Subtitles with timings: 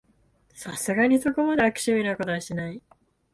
[0.55, 2.81] さすがにそこまで悪趣味なことはしない